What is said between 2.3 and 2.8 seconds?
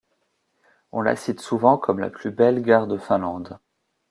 belle